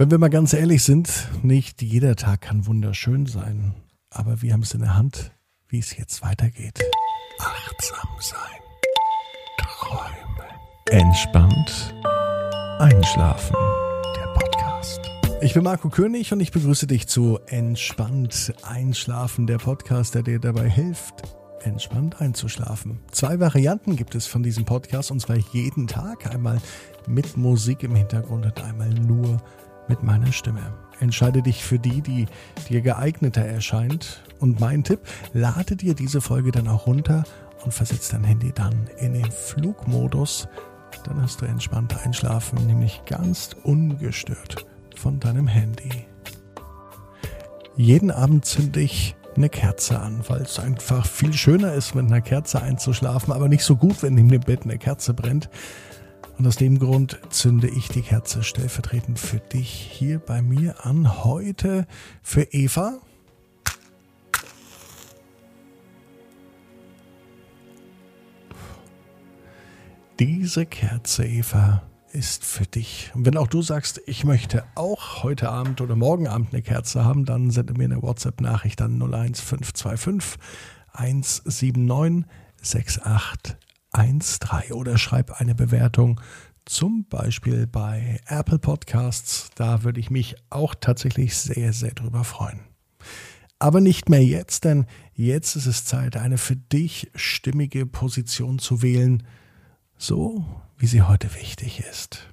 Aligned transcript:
Wenn 0.00 0.10
wir 0.10 0.16
mal 0.16 0.30
ganz 0.30 0.54
ehrlich 0.54 0.82
sind, 0.82 1.28
nicht 1.42 1.82
jeder 1.82 2.16
Tag 2.16 2.40
kann 2.40 2.64
wunderschön 2.64 3.26
sein, 3.26 3.74
aber 4.08 4.40
wir 4.40 4.54
haben 4.54 4.62
es 4.62 4.72
in 4.72 4.80
der 4.80 4.96
Hand, 4.96 5.30
wie 5.68 5.78
es 5.78 5.94
jetzt 5.94 6.22
weitergeht. 6.22 6.80
Achtsam 7.38 8.08
sein, 8.18 8.60
träumen, 9.58 11.02
entspannt, 11.04 11.94
einschlafen. 12.78 13.54
Der 14.16 14.32
Podcast. 14.32 15.00
Ich 15.42 15.52
bin 15.52 15.64
Marco 15.64 15.90
König 15.90 16.32
und 16.32 16.40
ich 16.40 16.50
begrüße 16.50 16.86
dich 16.86 17.06
zu 17.06 17.38
Entspannt 17.48 18.54
Einschlafen, 18.62 19.46
der 19.46 19.58
Podcast, 19.58 20.14
der 20.14 20.22
dir 20.22 20.38
dabei 20.38 20.70
hilft, 20.70 21.24
entspannt 21.62 22.22
einzuschlafen. 22.22 23.00
Zwei 23.10 23.38
Varianten 23.38 23.96
gibt 23.96 24.14
es 24.14 24.26
von 24.26 24.42
diesem 24.42 24.64
Podcast 24.64 25.10
und 25.10 25.20
zwar 25.20 25.36
jeden 25.36 25.86
Tag. 25.86 26.34
Einmal 26.34 26.58
mit 27.06 27.36
Musik 27.36 27.82
im 27.82 27.94
Hintergrund 27.94 28.46
und 28.46 28.64
einmal 28.64 28.88
nur 28.88 29.42
mit 29.90 30.04
meiner 30.04 30.30
Stimme. 30.32 30.72
Entscheide 31.00 31.42
dich 31.42 31.64
für 31.64 31.80
die, 31.80 32.00
die 32.00 32.26
dir 32.68 32.80
geeigneter 32.80 33.44
erscheint. 33.44 34.22
Und 34.38 34.60
mein 34.60 34.84
Tipp, 34.84 35.00
lade 35.32 35.74
dir 35.74 35.94
diese 35.94 36.20
Folge 36.20 36.52
dann 36.52 36.68
auch 36.68 36.86
runter 36.86 37.24
und 37.64 37.74
versetze 37.74 38.12
dein 38.12 38.22
Handy 38.24 38.52
dann 38.52 38.88
in 38.98 39.14
den 39.14 39.30
Flugmodus. 39.30 40.46
Dann 41.04 41.20
hast 41.20 41.40
du 41.40 41.46
entspannt 41.46 41.96
einschlafen, 42.04 42.66
nämlich 42.68 43.02
ganz 43.04 43.50
ungestört 43.64 44.64
von 44.94 45.18
deinem 45.18 45.48
Handy. 45.48 46.06
Jeden 47.76 48.12
Abend 48.12 48.44
zünde 48.44 48.80
ich 48.80 49.16
eine 49.34 49.48
Kerze 49.48 49.98
an, 49.98 50.22
weil 50.28 50.42
es 50.42 50.60
einfach 50.60 51.04
viel 51.06 51.32
schöner 51.32 51.72
ist, 51.72 51.96
mit 51.96 52.06
einer 52.06 52.20
Kerze 52.20 52.62
einzuschlafen, 52.62 53.32
aber 53.32 53.48
nicht 53.48 53.64
so 53.64 53.74
gut, 53.74 54.02
wenn 54.02 54.14
neben 54.14 54.28
dem 54.28 54.42
Bett 54.42 54.62
eine 54.62 54.78
Kerze 54.78 55.14
brennt. 55.14 55.48
Und 56.40 56.46
aus 56.46 56.56
dem 56.56 56.78
Grund 56.78 57.20
zünde 57.28 57.68
ich 57.68 57.88
die 57.88 58.00
Kerze 58.00 58.42
stellvertretend 58.42 59.18
für 59.18 59.40
dich 59.40 59.68
hier 59.68 60.18
bei 60.18 60.40
mir 60.40 60.86
an. 60.86 61.22
Heute 61.22 61.86
für 62.22 62.44
Eva. 62.44 62.98
Diese 70.18 70.64
Kerze, 70.64 71.26
Eva, 71.26 71.82
ist 72.10 72.46
für 72.46 72.64
dich. 72.64 73.10
Und 73.14 73.26
wenn 73.26 73.36
auch 73.36 73.48
du 73.48 73.60
sagst, 73.60 74.00
ich 74.06 74.24
möchte 74.24 74.64
auch 74.76 75.22
heute 75.22 75.50
Abend 75.50 75.82
oder 75.82 75.94
morgen 75.94 76.26
Abend 76.26 76.54
eine 76.54 76.62
Kerze 76.62 77.04
haben, 77.04 77.26
dann 77.26 77.50
sende 77.50 77.74
mir 77.74 77.84
eine 77.84 78.00
WhatsApp-Nachricht 78.00 78.80
an 78.80 78.92
01525 78.92 80.40
179 80.94 82.24
68 83.04 83.58
1.3 83.92 84.72
oder 84.72 84.98
schreib 84.98 85.40
eine 85.40 85.54
Bewertung, 85.54 86.20
zum 86.64 87.06
Beispiel 87.08 87.66
bei 87.66 88.20
Apple 88.26 88.58
Podcasts. 88.58 89.50
Da 89.54 89.82
würde 89.82 90.00
ich 90.00 90.10
mich 90.10 90.36
auch 90.50 90.74
tatsächlich 90.74 91.36
sehr, 91.36 91.72
sehr 91.72 91.92
drüber 91.92 92.24
freuen. 92.24 92.60
Aber 93.58 93.80
nicht 93.80 94.08
mehr 94.08 94.24
jetzt, 94.24 94.64
denn 94.64 94.86
jetzt 95.14 95.56
ist 95.56 95.66
es 95.66 95.84
Zeit, 95.84 96.16
eine 96.16 96.38
für 96.38 96.56
dich 96.56 97.10
stimmige 97.14 97.84
Position 97.84 98.58
zu 98.58 98.82
wählen, 98.82 99.26
so 99.98 100.44
wie 100.78 100.86
sie 100.86 101.02
heute 101.02 101.34
wichtig 101.34 101.80
ist. 101.90 102.26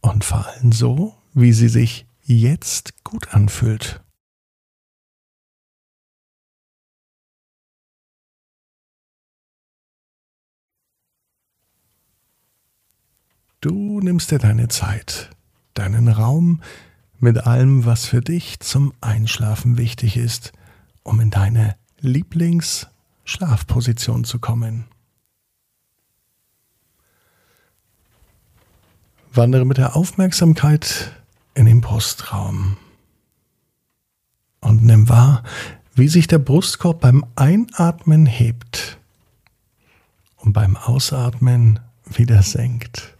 Und 0.00 0.24
vor 0.24 0.46
allem 0.46 0.72
so, 0.72 1.14
wie 1.34 1.52
sie 1.52 1.68
sich 1.68 2.06
jetzt 2.22 3.02
gut 3.04 3.34
anfühlt. 3.34 4.00
Du 13.60 14.00
nimmst 14.00 14.30
dir 14.30 14.38
deine 14.38 14.68
Zeit, 14.68 15.28
deinen 15.74 16.08
Raum 16.08 16.62
mit 17.18 17.46
allem, 17.46 17.84
was 17.84 18.06
für 18.06 18.22
dich 18.22 18.58
zum 18.60 18.94
Einschlafen 19.02 19.76
wichtig 19.76 20.16
ist, 20.16 20.54
um 21.02 21.20
in 21.20 21.28
deine 21.28 21.76
Lieblingsschlafposition 21.98 24.24
zu 24.24 24.38
kommen. 24.38 24.86
Wandere 29.34 29.66
mit 29.66 29.76
der 29.76 29.94
Aufmerksamkeit 29.94 31.12
in 31.52 31.66
den 31.66 31.82
Brustraum 31.82 32.78
und 34.60 34.82
nimm 34.82 35.10
wahr, 35.10 35.42
wie 35.94 36.08
sich 36.08 36.26
der 36.26 36.38
Brustkorb 36.38 37.02
beim 37.02 37.26
Einatmen 37.36 38.24
hebt 38.24 38.96
und 40.38 40.54
beim 40.54 40.78
Ausatmen 40.78 41.80
wieder 42.06 42.42
senkt. 42.42 43.18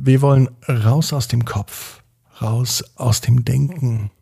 Wir 0.00 0.22
wollen 0.22 0.48
raus 0.68 1.12
aus 1.12 1.26
dem 1.26 1.44
Kopf, 1.44 2.04
raus 2.40 2.84
aus 2.94 3.20
dem 3.20 3.44
Denken, 3.44 4.12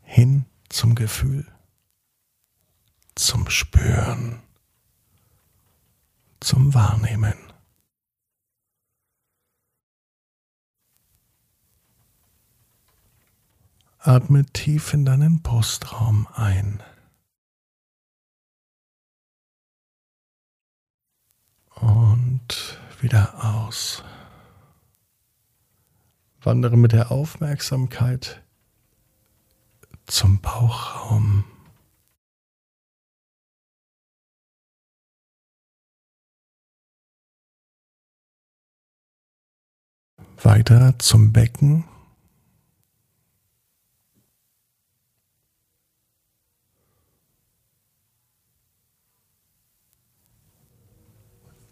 hin 0.00 0.46
zum 0.70 0.94
Gefühl, 0.94 1.46
zum 3.14 3.50
Spüren, 3.50 4.42
zum 6.40 6.72
Wahrnehmen. 6.72 7.34
Atme 13.98 14.46
tief 14.46 14.94
in 14.94 15.04
deinen 15.04 15.42
Brustraum 15.42 16.26
ein. 16.32 16.82
Und 21.74 22.80
wieder 23.02 23.44
aus. 23.44 24.02
Wandere 26.42 26.78
mit 26.78 26.92
der 26.92 27.10
Aufmerksamkeit 27.10 28.42
zum 30.06 30.40
Bauchraum. 30.40 31.44
Weiter 40.42 40.98
zum 40.98 41.32
Becken. 41.32 41.84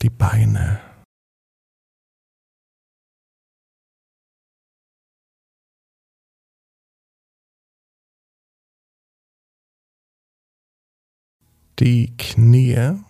Die 0.03 0.11
Beine. 0.11 0.81
Die 11.79 12.17
Knie. 12.17 13.05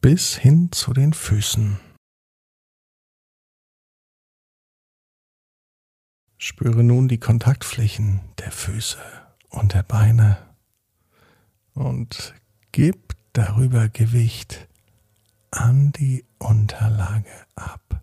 bis 0.00 0.36
hin 0.36 0.72
zu 0.72 0.92
den 0.92 1.12
Füßen. 1.12 1.78
Spüre 6.38 6.82
nun 6.82 7.06
die 7.06 7.18
Kontaktflächen 7.18 8.20
der 8.38 8.50
Füße 8.50 8.98
und 9.50 9.74
der 9.74 9.84
Beine 9.84 10.56
und 11.74 12.34
gib 12.72 13.14
darüber 13.32 13.88
Gewicht 13.88 14.66
an 15.52 15.92
die 15.92 16.24
Unterlage 16.40 17.46
ab. 17.54 18.02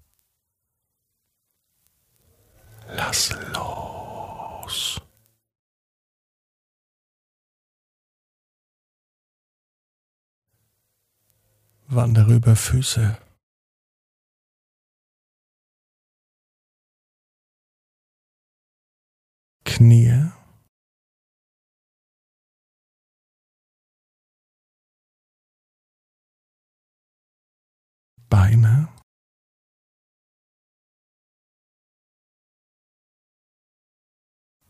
Lass 2.95 3.35
los. 3.53 5.01
Wandere 11.87 12.33
über 12.35 12.55
Füße. 12.55 13.17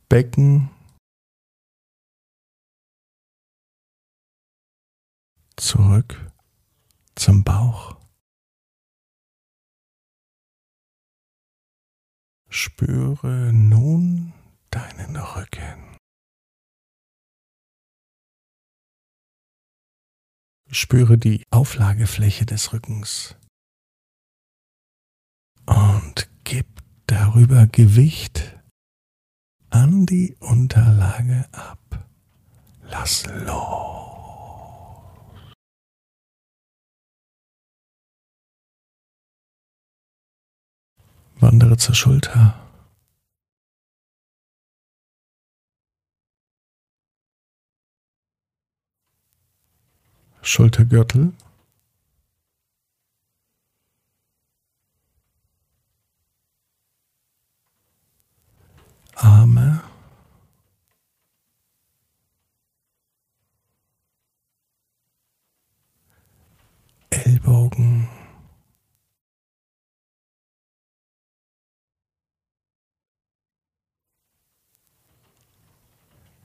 Becken 0.10 0.72
zurück 5.56 6.32
zum 7.14 7.44
Bauch. 7.44 7.96
Spüre 12.50 13.54
nun 13.54 14.34
deinen 14.72 15.16
Rücken. 15.16 15.96
Spüre 20.72 21.20
die 21.20 21.46
Auflagefläche 21.52 22.48
des 22.48 22.74
Rückens 22.74 23.38
und 25.68 26.32
gib 26.46 26.66
darüber 27.06 27.68
Gewicht 27.68 28.59
die 30.06 30.36
Unterlage 30.40 31.46
ab. 31.52 31.80
Lass 32.84 33.26
los. 33.26 34.00
Wandere 41.40 41.78
zur 41.78 41.96
Schulter. 41.96 42.56
Schultergürtel. 50.42 51.34
Arme. 59.22 59.84
Ellbogen. 67.10 68.08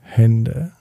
Hände. 0.01 0.73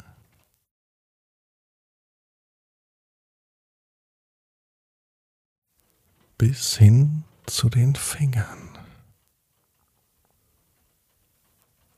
Bis 6.38 6.76
hin 6.76 7.22
zu 7.46 7.68
den 7.70 7.94
Fingern. 7.94 8.83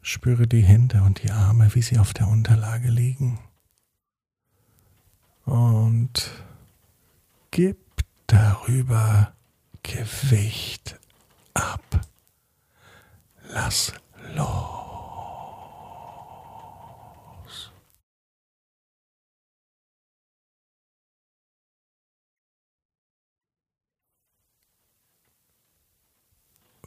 Spüre 0.08 0.46
die 0.46 0.62
Hände 0.62 1.02
und 1.02 1.24
die 1.24 1.32
Arme, 1.32 1.74
wie 1.74 1.82
sie 1.82 1.98
auf 1.98 2.14
der 2.14 2.28
Unterlage 2.28 2.90
liegen. 2.90 3.40
Und 5.44 6.30
gib 7.50 7.76
darüber 8.28 9.32
Gewicht 9.82 10.96
ab. 11.54 12.06
Lass 13.48 13.94
los. 14.36 14.92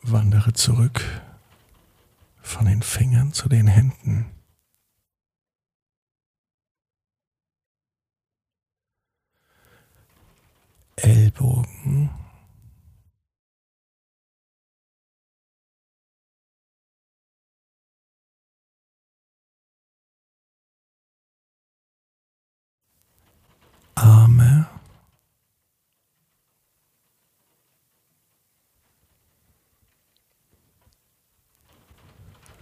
Wandere 0.03 0.53
zurück 0.53 1.03
von 2.49 2.65
den 2.65 2.81
Fingern 2.81 3.31
zu 3.31 3.47
den 3.47 3.67
Händen. 3.67 4.25
Ellbogen. 10.95 12.09
Arme. 23.95 24.67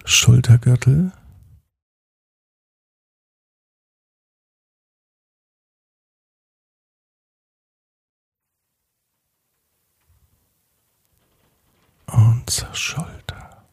Schultergürtel. 0.09 1.11
Und 12.05 12.49
zur 12.49 12.73
Schulter. 12.73 13.65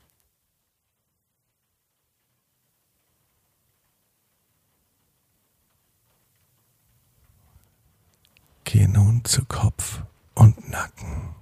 Geh 8.64 8.88
nun 8.88 9.24
zu 9.24 9.44
Kopf 9.44 10.02
und 10.34 10.68
Nacken. 10.68 11.36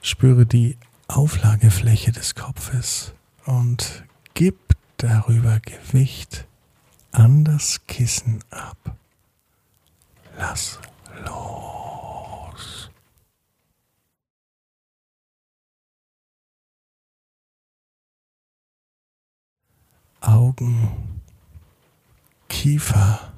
Spüre 0.00 0.46
die 0.46 0.78
Auflagefläche 1.14 2.10
des 2.10 2.34
Kopfes 2.34 3.12
und 3.44 4.02
gib 4.32 4.56
darüber 4.96 5.60
Gewicht 5.60 6.46
an 7.10 7.44
das 7.44 7.86
Kissen 7.86 8.42
ab. 8.48 8.96
Lass 10.38 10.80
los. 11.26 12.90
Augen, 20.22 21.20
Kiefer, 22.48 23.34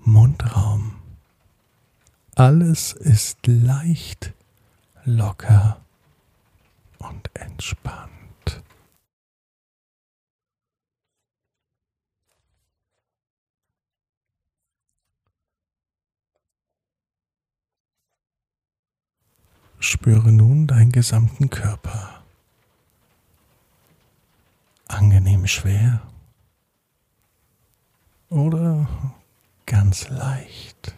Mundraum. 0.00 0.96
Alles 2.34 2.92
ist 2.92 3.46
leicht, 3.46 4.32
locker 5.04 5.80
und 6.98 7.30
entspannt. 7.34 8.62
Spüre 19.80 20.32
nun 20.32 20.66
deinen 20.66 20.90
gesamten 20.90 21.50
Körper. 21.50 22.22
Angenehm 24.88 25.46
schwer 25.46 26.02
oder 28.28 28.88
ganz 29.66 30.08
leicht. 30.08 30.97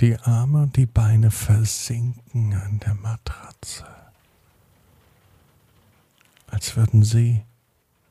Die 0.00 0.16
Arme 0.16 0.62
und 0.62 0.76
die 0.76 0.86
Beine 0.86 1.30
versinken 1.30 2.54
an 2.54 2.78
der 2.78 2.94
Matratze, 2.94 3.84
als 6.46 6.74
würden 6.74 7.02
sie 7.02 7.44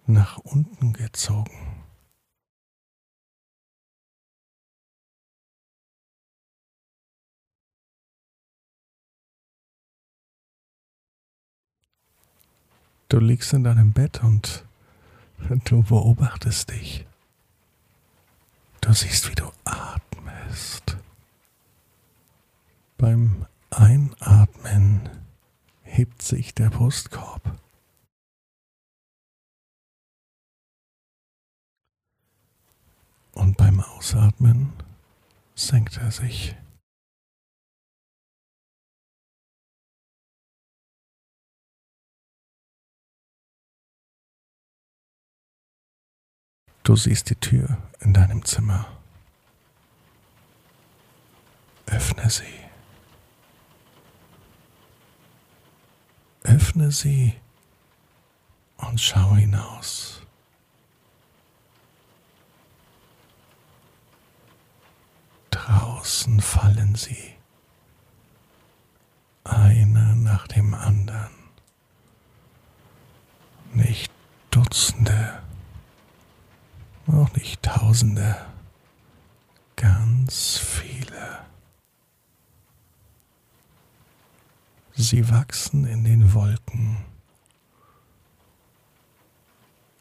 nach 0.05 0.37
unten 0.37 0.93
gezogen. 0.93 1.83
Du 13.07 13.17
liegst 13.17 13.51
in 13.53 13.63
deinem 13.63 13.93
Bett 13.93 14.23
und 14.23 14.63
du 15.65 15.81
beobachtest 15.81 16.69
dich. 16.69 17.07
Du 18.81 18.93
siehst, 18.93 19.27
wie 19.31 19.33
du 19.33 19.51
atmest. 19.65 20.78
Beim 23.09 23.47
Einatmen 23.71 25.09
hebt 25.81 26.21
sich 26.21 26.53
der 26.53 26.69
Brustkorb. 26.69 27.59
Und 33.33 33.57
beim 33.57 33.79
Ausatmen 33.79 34.73
senkt 35.55 35.97
er 35.97 36.11
sich. 36.11 36.55
Du 46.83 46.95
siehst 46.95 47.31
die 47.31 47.35
Tür 47.35 47.75
in 48.01 48.13
deinem 48.13 48.45
Zimmer. 48.45 48.85
Öffne 51.87 52.29
sie. 52.29 52.68
Öffne 56.79 56.91
sie 56.93 57.33
und 58.77 59.01
schau 59.01 59.35
hinaus. 59.35 60.21
Draußen 65.51 66.39
fallen 66.39 66.95
sie, 66.95 67.33
einer 69.43 70.15
nach 70.15 70.47
dem 70.47 70.73
anderen, 70.73 71.35
nicht 73.73 74.09
Dutzende, 74.49 75.43
auch 77.07 77.33
nicht 77.33 77.61
Tausende, 77.61 78.37
ganz 79.75 80.57
viele. 80.57 80.98
Sie 85.09 85.27
wachsen 85.31 85.87
in 85.87 86.03
den 86.03 86.35
Wolken. 86.35 87.03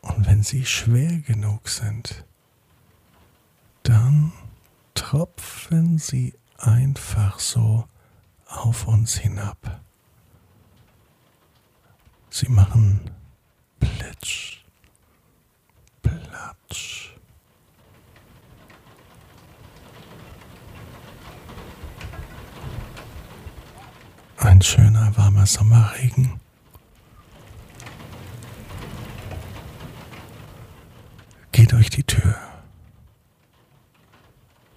Und 0.03 0.27
wenn 0.27 0.43
sie 0.43 0.67
schwer 0.67 1.21
genug 1.21 1.71
sind, 1.71 2.27
dann 3.85 4.35
tropfen 4.93 5.97
sie 5.97 6.35
einfach 6.59 7.38
so 7.38 7.88
auf 8.49 8.87
uns 8.87 9.17
hinab. 9.17 9.81
Sie 12.29 12.50
machen 12.50 13.11
Plitsch, 13.81 14.59
Platsch. 16.03 16.88
Ein 24.49 24.62
schöner 24.62 25.14
warmer 25.14 25.45
Sommerregen. 25.45 26.40
Geh 31.52 31.67
durch 31.67 31.90
die 31.90 32.02
Tür. 32.02 32.35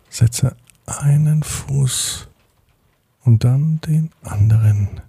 Setze 0.09 0.57
einen 0.85 1.41
Fuß 1.41 2.27
und 3.23 3.45
dann 3.45 3.79
den 3.79 4.11
anderen 4.23 4.99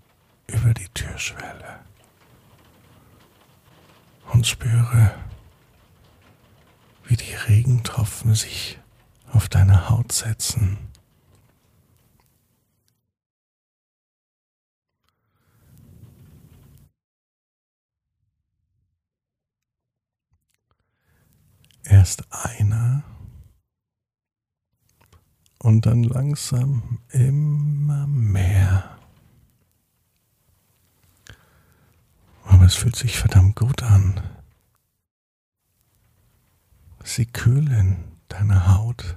über 0.47 0.73
die 0.75 0.89
Türschwelle 0.95 1.81
und 4.33 4.47
spüre, 4.47 5.11
wie 7.07 7.17
die 7.17 7.35
Regentropfen 7.49 8.37
sich 8.37 8.79
auf 9.33 9.49
deine 9.49 9.91
Haut 9.91 10.13
setzen. 10.13 10.92
Erst 21.85 22.25
einer 22.31 23.03
und 25.59 25.87
dann 25.87 26.03
langsam 26.03 27.01
immer 27.11 28.07
mehr. 28.07 28.99
Aber 32.45 32.65
es 32.65 32.75
fühlt 32.75 32.97
sich 32.97 33.17
verdammt 33.19 33.57
gut 33.57 33.83
an. 33.83 34.21
Sie 37.05 37.27
kühlen 37.27 38.19
deine 38.29 38.69
Haut. 38.75 39.17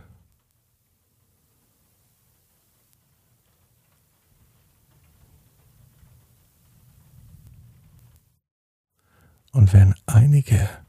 Und 9.52 9.72
wenn 9.72 9.96
einige 10.06 10.85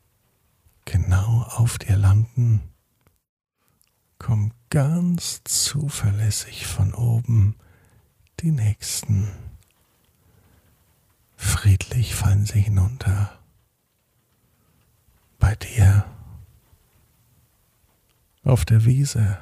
auf 1.47 1.79
dir 1.79 1.97
landen, 1.97 2.63
komm 4.19 4.53
ganz 4.71 5.43
zuverlässig 5.45 6.67
von 6.67 6.95
oben 6.95 7.57
die 8.41 8.51
nächsten. 8.51 9.33
Friedlich 11.37 12.15
fallen 12.15 12.47
sie 12.47 12.61
hinunter. 12.61 13.39
Bei 15.39 15.55
dir. 15.55 16.05
Auf 18.43 18.65
der 18.65 18.85
Wiese. 18.85 19.39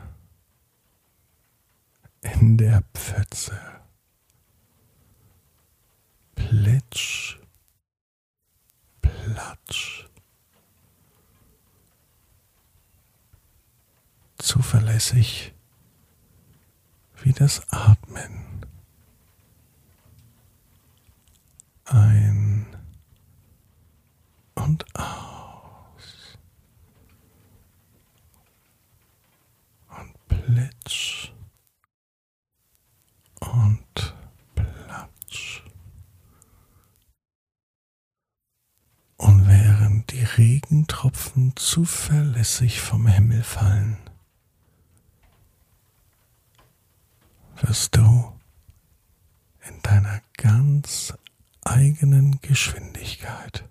In 2.20 2.56
der 2.56 2.82
Pfütze. 2.94 3.58
Plitsch. 6.34 7.38
Platsch. 9.00 10.08
Zuverlässig 14.75 15.54
wie 17.23 17.33
das 17.33 17.62
Atmen. 17.71 18.66
Ein 21.85 22.66
und 24.57 24.85
aus. 24.97 26.38
Und 29.97 30.28
plitsch 30.28 31.31
und 33.38 34.14
platsch. 34.57 35.62
Und 39.19 39.47
während 39.47 40.11
die 40.11 40.25
Regentropfen 40.25 41.54
zuverlässig 41.54 42.81
vom 42.81 43.07
Himmel 43.07 43.45
fallen, 43.45 43.99
wirst 47.56 47.96
du 47.96 48.38
in 49.66 49.80
deiner 49.82 50.20
ganz 50.37 51.14
eigenen 51.62 52.40
Geschwindigkeit 52.40 53.68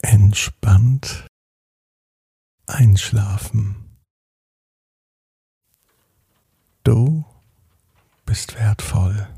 entspannt 0.00 1.26
einschlafen. 2.66 3.98
Du 6.84 7.24
bist 8.24 8.54
wertvoll. 8.54 9.28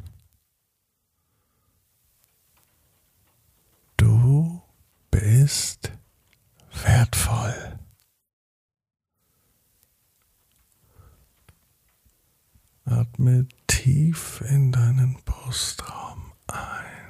Du 3.97 4.63
bist 5.11 5.93
wertvoll. 6.85 7.80
Atme 12.91 13.47
tief 13.69 14.43
in 14.49 14.73
deinen 14.73 15.17
Brustraum 15.25 16.33
ein. 16.49 17.10